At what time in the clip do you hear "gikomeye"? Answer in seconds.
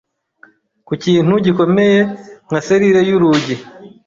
1.45-1.99